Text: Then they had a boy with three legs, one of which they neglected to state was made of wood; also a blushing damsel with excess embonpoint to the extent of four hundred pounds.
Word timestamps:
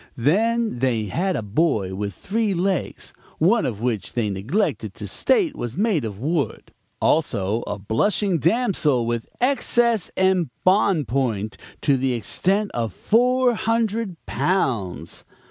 Then 0.17 0.79
they 0.79 1.03
had 1.03 1.35
a 1.35 1.43
boy 1.43 1.93
with 1.93 2.11
three 2.15 2.55
legs, 2.55 3.13
one 3.37 3.67
of 3.67 3.81
which 3.81 4.13
they 4.13 4.31
neglected 4.31 4.95
to 4.95 5.07
state 5.07 5.55
was 5.55 5.77
made 5.77 6.03
of 6.05 6.17
wood; 6.17 6.73
also 6.99 7.61
a 7.67 7.77
blushing 7.77 8.39
damsel 8.39 9.05
with 9.05 9.29
excess 9.39 10.09
embonpoint 10.17 11.55
to 11.81 11.97
the 11.97 12.13
extent 12.13 12.71
of 12.73 12.93
four 12.93 13.53
hundred 13.53 14.17
pounds. 14.25 15.23